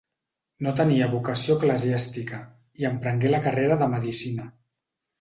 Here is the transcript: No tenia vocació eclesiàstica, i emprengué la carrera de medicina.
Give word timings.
No 0.67 0.71
tenia 0.79 1.09
vocació 1.11 1.59
eclesiàstica, 1.61 2.41
i 2.83 2.91
emprengué 2.93 3.35
la 3.37 3.45
carrera 3.49 3.81
de 3.85 3.95
medicina. 3.97 4.53